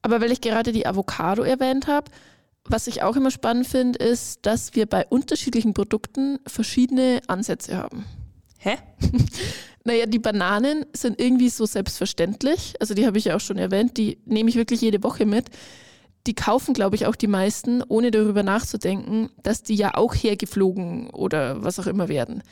Aber 0.03 0.21
weil 0.21 0.31
ich 0.31 0.43
gerade 0.43 0.73
die 0.73 0.87
Avocado 0.87 1.43
erwähnt 1.43 1.87
habe, 1.87 2.11
was 2.65 2.87
ich 2.87 3.03
auch 3.03 3.17
immer 3.17 3.31
spannend 3.31 3.67
finde, 3.67 3.99
ist, 3.99 4.45
dass 4.45 4.75
wir 4.75 4.85
bei 4.85 5.07
unterschiedlichen 5.07 5.73
Produkten 5.73 6.39
verschiedene 6.47 7.23
Ansätze 7.29 7.79
haben. 7.79 8.05
Hä? 8.59 8.77
naja, 9.85 10.05
die 10.05 10.19
Bananen 10.19 10.85
sind 10.93 11.19
irgendwie 11.19 11.49
so 11.49 11.65
selbstverständlich. 11.65 12.75
Also 12.79 12.93
die 12.93 13.07
habe 13.07 13.17
ich 13.17 13.25
ja 13.25 13.37
auch 13.37 13.41
schon 13.41 13.57
erwähnt. 13.57 13.97
Die 13.97 14.19
nehme 14.27 14.51
ich 14.51 14.57
wirklich 14.57 14.83
jede 14.83 15.03
Woche 15.03 15.25
mit. 15.25 15.47
Die 16.27 16.35
kaufen, 16.35 16.75
glaube 16.75 16.97
ich, 16.97 17.07
auch 17.07 17.17
die 17.17 17.27
meisten, 17.27 17.83
ohne 17.89 18.11
darüber 18.11 18.43
nachzudenken, 18.43 19.31
dass 19.43 19.63
die 19.63 19.77
ja 19.77 19.95
auch 19.95 20.15
hergeflogen 20.15 21.09
oder 21.09 21.65
was 21.65 21.81
auch 21.81 21.87
immer 21.87 22.09
werden. 22.11 22.43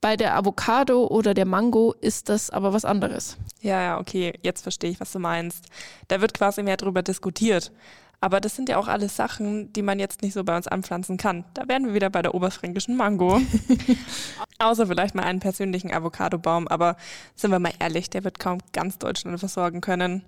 Bei 0.00 0.16
der 0.16 0.36
Avocado 0.36 1.06
oder 1.06 1.34
der 1.34 1.44
Mango 1.44 1.92
ist 2.00 2.28
das 2.28 2.50
aber 2.50 2.72
was 2.72 2.84
anderes. 2.84 3.36
Ja, 3.60 3.82
ja, 3.82 3.98
okay, 3.98 4.32
jetzt 4.42 4.62
verstehe 4.62 4.90
ich, 4.90 5.00
was 5.00 5.10
du 5.10 5.18
meinst. 5.18 5.64
Da 6.06 6.20
wird 6.20 6.34
quasi 6.34 6.62
mehr 6.62 6.76
darüber 6.76 7.02
diskutiert. 7.02 7.72
Aber 8.20 8.40
das 8.40 8.54
sind 8.54 8.68
ja 8.68 8.78
auch 8.78 8.88
alles 8.88 9.16
Sachen, 9.16 9.72
die 9.72 9.82
man 9.82 9.98
jetzt 9.98 10.22
nicht 10.22 10.34
so 10.34 10.42
bei 10.42 10.56
uns 10.56 10.68
anpflanzen 10.68 11.16
kann. 11.16 11.44
Da 11.54 11.68
wären 11.68 11.86
wir 11.86 11.94
wieder 11.94 12.10
bei 12.10 12.22
der 12.22 12.34
oberfränkischen 12.34 12.96
Mango. 12.96 13.40
Außer 14.58 14.86
vielleicht 14.86 15.14
mal 15.14 15.22
einen 15.22 15.40
persönlichen 15.40 15.92
Avocadobaum. 15.92 16.68
Aber 16.68 16.96
sind 17.34 17.50
wir 17.50 17.58
mal 17.58 17.72
ehrlich, 17.78 18.10
der 18.10 18.24
wird 18.24 18.38
kaum 18.38 18.58
ganz 18.72 18.98
Deutschland 18.98 19.38
versorgen 19.38 19.80
können. 19.80 20.22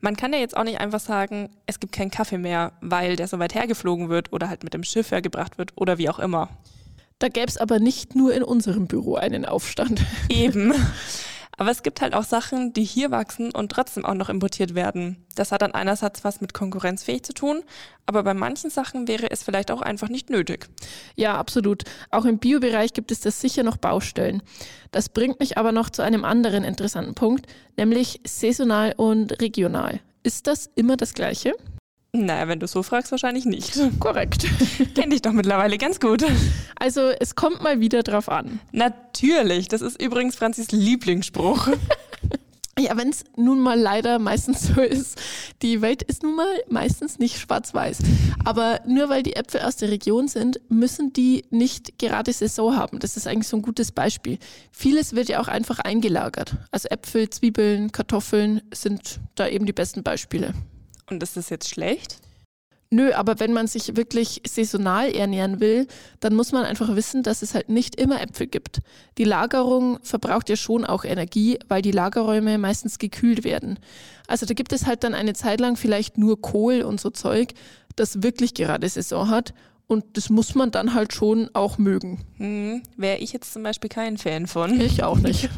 Man 0.00 0.16
kann 0.16 0.32
ja 0.32 0.38
jetzt 0.38 0.56
auch 0.56 0.64
nicht 0.64 0.80
einfach 0.80 1.00
sagen, 1.00 1.50
es 1.66 1.80
gibt 1.80 1.92
keinen 1.92 2.10
Kaffee 2.10 2.38
mehr, 2.38 2.72
weil 2.80 3.16
der 3.16 3.28
so 3.28 3.38
weit 3.38 3.54
hergeflogen 3.54 4.08
wird 4.08 4.32
oder 4.32 4.48
halt 4.48 4.64
mit 4.64 4.72
dem 4.72 4.84
Schiff 4.84 5.10
hergebracht 5.10 5.58
wird 5.58 5.72
oder 5.76 5.98
wie 5.98 6.08
auch 6.08 6.18
immer. 6.18 6.48
Da 7.18 7.28
gäbe 7.28 7.48
es 7.48 7.56
aber 7.56 7.80
nicht 7.80 8.14
nur 8.14 8.32
in 8.32 8.42
unserem 8.42 8.86
Büro 8.86 9.16
einen 9.16 9.44
Aufstand. 9.44 10.00
Eben. 10.28 10.72
Aber 11.60 11.72
es 11.72 11.82
gibt 11.82 12.00
halt 12.00 12.14
auch 12.14 12.22
Sachen, 12.22 12.72
die 12.72 12.84
hier 12.84 13.10
wachsen 13.10 13.50
und 13.52 13.72
trotzdem 13.72 14.04
auch 14.04 14.14
noch 14.14 14.28
importiert 14.28 14.76
werden. 14.76 15.26
Das 15.34 15.50
hat 15.50 15.60
dann 15.62 15.72
einerseits 15.72 16.22
was 16.22 16.40
mit 16.40 16.54
konkurrenzfähig 16.54 17.24
zu 17.24 17.34
tun, 17.34 17.64
aber 18.06 18.22
bei 18.22 18.32
manchen 18.32 18.70
Sachen 18.70 19.08
wäre 19.08 19.28
es 19.32 19.42
vielleicht 19.42 19.72
auch 19.72 19.82
einfach 19.82 20.08
nicht 20.08 20.30
nötig. 20.30 20.68
Ja, 21.16 21.36
absolut. 21.36 21.82
Auch 22.12 22.26
im 22.26 22.38
Biobereich 22.38 22.92
gibt 22.92 23.10
es 23.10 23.18
da 23.18 23.32
sicher 23.32 23.64
noch 23.64 23.76
Baustellen. 23.76 24.40
Das 24.92 25.08
bringt 25.08 25.40
mich 25.40 25.58
aber 25.58 25.72
noch 25.72 25.90
zu 25.90 26.02
einem 26.02 26.24
anderen 26.24 26.62
interessanten 26.62 27.14
Punkt, 27.14 27.46
nämlich 27.76 28.20
saisonal 28.24 28.94
und 28.96 29.40
regional. 29.40 29.98
Ist 30.22 30.46
das 30.46 30.70
immer 30.76 30.96
das 30.96 31.12
Gleiche? 31.12 31.54
Naja, 32.12 32.48
wenn 32.48 32.58
du 32.58 32.66
so 32.66 32.82
fragst, 32.82 33.10
wahrscheinlich 33.10 33.44
nicht. 33.44 33.78
Korrekt. 34.00 34.46
Kenn 34.94 35.10
dich 35.10 35.20
doch 35.20 35.32
mittlerweile 35.32 35.76
ganz 35.76 36.00
gut. 36.00 36.24
Also, 36.76 37.10
es 37.20 37.34
kommt 37.34 37.62
mal 37.62 37.80
wieder 37.80 38.02
drauf 38.02 38.30
an. 38.30 38.60
Natürlich. 38.72 39.68
Das 39.68 39.82
ist 39.82 40.00
übrigens 40.00 40.34
Franzis 40.36 40.70
Lieblingsspruch. 40.70 41.68
Ja, 42.78 42.96
wenn 42.96 43.08
es 43.08 43.24
nun 43.36 43.58
mal 43.58 43.76
leider 43.76 44.20
meistens 44.20 44.68
so 44.68 44.80
ist, 44.80 45.20
die 45.62 45.82
Welt 45.82 46.02
ist 46.04 46.22
nun 46.22 46.36
mal 46.36 46.62
meistens 46.68 47.18
nicht 47.18 47.36
schwarz-weiß. 47.36 47.98
Aber 48.44 48.80
nur 48.86 49.08
weil 49.08 49.24
die 49.24 49.34
Äpfel 49.34 49.62
aus 49.62 49.74
der 49.74 49.90
Region 49.90 50.28
sind, 50.28 50.60
müssen 50.68 51.12
die 51.12 51.44
nicht 51.50 51.98
gerade 51.98 52.32
Saison 52.32 52.76
haben. 52.76 53.00
Das 53.00 53.16
ist 53.16 53.26
eigentlich 53.26 53.48
so 53.48 53.56
ein 53.56 53.62
gutes 53.62 53.90
Beispiel. 53.90 54.38
Vieles 54.70 55.16
wird 55.16 55.28
ja 55.28 55.40
auch 55.40 55.48
einfach 55.48 55.80
eingelagert. 55.80 56.54
Also 56.70 56.88
Äpfel, 56.88 57.28
Zwiebeln, 57.30 57.90
Kartoffeln 57.90 58.62
sind 58.72 59.18
da 59.34 59.48
eben 59.48 59.66
die 59.66 59.72
besten 59.72 60.04
Beispiele. 60.04 60.54
Und 61.10 61.22
ist 61.22 61.36
das 61.36 61.48
jetzt 61.50 61.68
schlecht? 61.68 62.20
Nö, 62.90 63.12
aber 63.12 63.38
wenn 63.38 63.52
man 63.52 63.66
sich 63.66 63.96
wirklich 63.96 64.40
saisonal 64.46 65.10
ernähren 65.14 65.60
will, 65.60 65.86
dann 66.20 66.34
muss 66.34 66.52
man 66.52 66.64
einfach 66.64 66.96
wissen, 66.96 67.22
dass 67.22 67.42
es 67.42 67.54
halt 67.54 67.68
nicht 67.68 68.00
immer 68.00 68.22
Äpfel 68.22 68.46
gibt. 68.46 68.78
Die 69.18 69.24
Lagerung 69.24 69.98
verbraucht 70.02 70.48
ja 70.48 70.56
schon 70.56 70.86
auch 70.86 71.04
Energie, 71.04 71.58
weil 71.68 71.82
die 71.82 71.90
Lagerräume 71.90 72.56
meistens 72.56 72.98
gekühlt 72.98 73.44
werden. 73.44 73.78
Also 74.26 74.46
da 74.46 74.54
gibt 74.54 74.72
es 74.72 74.86
halt 74.86 75.04
dann 75.04 75.12
eine 75.12 75.34
Zeit 75.34 75.60
lang 75.60 75.76
vielleicht 75.76 76.16
nur 76.16 76.40
Kohl 76.40 76.80
und 76.80 76.98
so 76.98 77.10
Zeug, 77.10 77.52
das 77.94 78.22
wirklich 78.22 78.54
gerade 78.54 78.88
Saison 78.88 79.28
hat. 79.28 79.52
Und 79.88 80.18
das 80.18 80.28
muss 80.28 80.54
man 80.54 80.70
dann 80.70 80.92
halt 80.92 81.14
schon 81.14 81.48
auch 81.54 81.78
mögen. 81.78 82.24
Hm, 82.36 82.82
Wäre 82.96 83.18
ich 83.18 83.32
jetzt 83.32 83.54
zum 83.54 83.62
Beispiel 83.62 83.88
kein 83.88 84.18
Fan 84.18 84.46
von. 84.46 84.78
Ich 84.80 85.02
auch 85.02 85.16
nicht. 85.16 85.48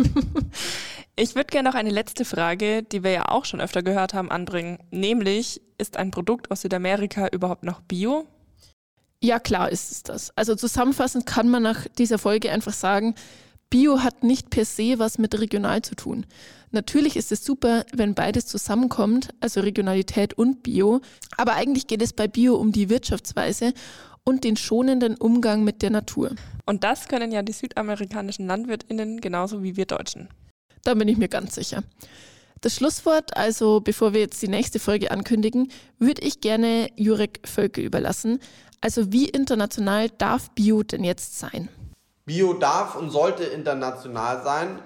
ich 1.16 1.34
würde 1.34 1.48
gerne 1.48 1.68
noch 1.68 1.74
eine 1.74 1.90
letzte 1.90 2.24
Frage, 2.24 2.84
die 2.84 3.02
wir 3.02 3.10
ja 3.10 3.28
auch 3.28 3.44
schon 3.44 3.60
öfter 3.60 3.82
gehört 3.82 4.14
haben, 4.14 4.30
anbringen. 4.30 4.78
Nämlich, 4.92 5.60
ist 5.78 5.96
ein 5.96 6.12
Produkt 6.12 6.50
aus 6.52 6.60
Südamerika 6.60 7.26
überhaupt 7.26 7.64
noch 7.64 7.80
bio? 7.80 8.24
Ja, 9.20 9.40
klar 9.40 9.70
ist 9.70 9.90
es 9.90 10.04
das. 10.04 10.30
Also 10.36 10.54
zusammenfassend 10.54 11.26
kann 11.26 11.48
man 11.48 11.64
nach 11.64 11.88
dieser 11.98 12.18
Folge 12.18 12.52
einfach 12.52 12.72
sagen, 12.72 13.16
Bio 13.70 14.00
hat 14.02 14.24
nicht 14.24 14.50
per 14.50 14.64
se 14.64 14.98
was 14.98 15.18
mit 15.18 15.38
regional 15.40 15.82
zu 15.82 15.94
tun. 15.94 16.26
Natürlich 16.72 17.16
ist 17.16 17.30
es 17.30 17.44
super, 17.44 17.84
wenn 17.92 18.14
beides 18.14 18.46
zusammenkommt, 18.46 19.30
also 19.40 19.60
Regionalität 19.60 20.34
und 20.34 20.62
Bio, 20.64 21.00
aber 21.36 21.54
eigentlich 21.54 21.86
geht 21.86 22.02
es 22.02 22.12
bei 22.12 22.26
Bio 22.26 22.56
um 22.56 22.72
die 22.72 22.88
Wirtschaftsweise 22.88 23.72
und 24.24 24.44
den 24.44 24.56
schonenden 24.56 25.16
Umgang 25.16 25.64
mit 25.64 25.82
der 25.82 25.90
Natur. 25.90 26.30
Und 26.66 26.84
das 26.84 27.08
können 27.08 27.32
ja 27.32 27.42
die 27.42 27.52
südamerikanischen 27.52 28.46
Landwirtinnen 28.46 29.20
genauso 29.20 29.62
wie 29.62 29.76
wir 29.76 29.86
Deutschen. 29.86 30.28
Da 30.84 30.94
bin 30.94 31.08
ich 31.08 31.18
mir 31.18 31.28
ganz 31.28 31.54
sicher. 31.54 31.82
Das 32.60 32.74
Schlusswort, 32.74 33.36
also 33.36 33.80
bevor 33.80 34.12
wir 34.12 34.20
jetzt 34.20 34.42
die 34.42 34.48
nächste 34.48 34.78
Folge 34.78 35.10
ankündigen, 35.10 35.72
würde 35.98 36.22
ich 36.22 36.40
gerne 36.40 36.90
Jurek 36.96 37.40
Völke 37.44 37.80
überlassen. 37.80 38.38
Also 38.82 39.12
wie 39.12 39.28
international 39.28 40.10
darf 40.10 40.50
Bio 40.50 40.82
denn 40.82 41.04
jetzt 41.04 41.38
sein? 41.38 41.68
Bio 42.26 42.52
darf 42.52 42.96
und 42.96 43.10
sollte 43.10 43.44
international 43.44 44.42
sein. 44.42 44.78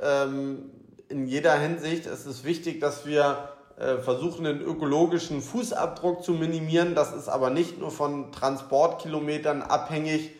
Ähm, 0.00 0.70
in 1.08 1.26
jeder 1.26 1.58
Hinsicht 1.58 2.06
ist 2.06 2.26
es 2.26 2.44
wichtig, 2.44 2.80
dass 2.80 3.06
wir 3.06 3.55
versuchen, 3.76 4.44
den 4.44 4.60
ökologischen 4.60 5.42
Fußabdruck 5.42 6.24
zu 6.24 6.32
minimieren. 6.32 6.94
Das 6.94 7.14
ist 7.14 7.28
aber 7.28 7.50
nicht 7.50 7.78
nur 7.78 7.90
von 7.90 8.32
Transportkilometern 8.32 9.62
abhängig. 9.62 10.30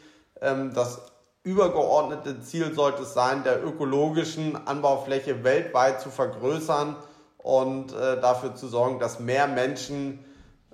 Ähm, 0.41 0.73
das 0.75 1.01
übergeordnete 1.43 2.41
Ziel 2.41 2.75
sollte 2.75 3.03
es 3.03 3.15
sein, 3.15 3.45
der 3.45 3.65
ökologischen 3.65 4.67
Anbaufläche 4.67 5.45
weltweit 5.45 6.01
zu 6.01 6.11
vergrößern 6.11 6.97
und 7.39 7.93
äh, 7.93 8.21
dafür 8.21 8.55
zu 8.55 8.67
sorgen, 8.67 8.99
dass 8.99 9.21
mehr 9.21 9.47
Menschen 9.47 10.25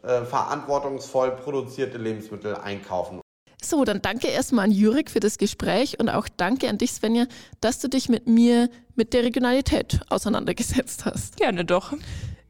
äh, 0.03 0.23
verantwortungsvoll 0.23 1.33
produzierte 1.33 1.99
Lebensmittel 1.99 2.55
einkaufen. 2.55 3.21
So, 3.63 3.85
dann 3.85 4.03
danke 4.03 4.29
erstmal 4.29 4.65
an 4.65 4.73
Jurek 4.73 5.11
für 5.11 5.21
das 5.21 5.39
Gespräch 5.39 6.01
und 6.01 6.09
auch 6.09 6.27
danke 6.37 6.69
an 6.69 6.79
dich, 6.79 6.93
Svenja, 6.93 7.27
dass 7.61 7.79
du 7.79 7.89
dich 7.89 8.09
mit 8.09 8.27
mir 8.27 8.69
mit 8.97 9.13
der 9.13 9.23
Regionalität 9.23 10.01
auseinandergesetzt 10.09 11.05
hast. 11.05 11.37
Gerne 11.37 11.65
doch. 11.65 11.93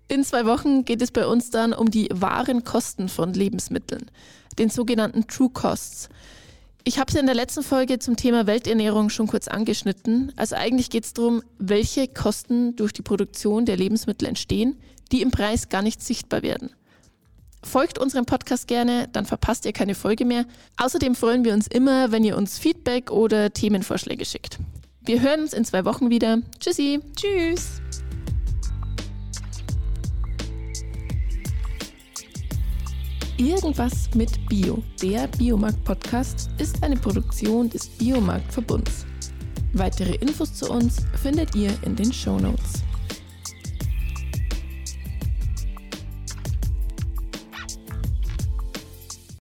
In 0.09 0.25
zwei 0.25 0.45
Wochen 0.45 0.85
geht 0.85 1.01
es 1.03 1.11
bei 1.11 1.27
uns 1.27 1.51
dann 1.51 1.73
um 1.73 1.91
die 1.91 2.09
wahren 2.13 2.65
Kosten 2.65 3.09
von 3.09 3.33
Lebensmitteln, 3.33 4.11
den 4.59 4.69
sogenannten 4.69 5.27
True 5.27 5.51
Costs. 5.51 6.09
Ich 6.85 6.99
habe 6.99 7.11
es 7.11 7.19
in 7.19 7.27
der 7.27 7.35
letzten 7.35 7.63
Folge 7.63 7.99
zum 8.01 8.17
Thema 8.17 8.47
Welternährung 8.47 9.09
schon 9.09 9.29
kurz 9.29 9.47
angeschnitten. 9.47 10.33
Also 10.37 10.57
eigentlich 10.57 10.91
geht 10.91 11.05
es 11.05 11.15
darum, 11.15 11.43
welche 11.59 12.09
Kosten 12.09 12.75
durch 12.75 12.93
die 12.93 13.03
Produktion 13.03 13.67
der 13.67 13.77
Lebensmittel 13.77 14.27
entstehen, 14.27 14.77
die 15.13 15.23
im 15.23 15.31
Preis 15.31 15.69
gar 15.69 15.83
nicht 15.83 16.03
sichtbar 16.03 16.43
werden. 16.43 16.71
Folgt 17.63 17.99
unserem 17.99 18.27
Podcast 18.27 18.67
gerne, 18.67 19.09
dann 19.13 19.25
verpasst 19.25 19.65
ihr 19.65 19.73
keine 19.73 19.95
Folge 19.95 20.25
mehr. 20.25 20.45
Außerdem 20.77 21.15
freuen 21.15 21.45
wir 21.45 21.53
uns 21.53 21.69
immer, 21.69 22.11
wenn 22.11 22.25
ihr 22.25 22.37
uns 22.37 22.59
Feedback 22.59 23.13
oder 23.13 23.53
Themenvorschläge 23.53 24.25
schickt. 24.25 24.59
Wir 25.05 25.21
hören 25.21 25.43
uns 25.43 25.53
in 25.53 25.65
zwei 25.65 25.85
Wochen 25.85 26.11
wieder. 26.11 26.39
Tschüssi. 26.59 27.01
Tschüss. 27.17 27.81
Irgendwas 33.43 34.09
mit 34.15 34.47
Bio, 34.49 34.85
der 35.03 35.27
Biomarkt-Podcast, 35.27 36.49
ist 36.59 36.81
eine 36.81 36.97
Produktion 36.97 37.69
des 37.69 37.89
Biomarkt-Verbunds. 37.89 39.05
Weitere 39.73 40.15
Infos 40.15 40.55
zu 40.55 40.71
uns 40.71 41.05
findet 41.21 41.53
ihr 41.57 41.71
in 41.83 41.97
den 41.97 42.13
Show 42.13 42.39
Notes. 42.39 42.85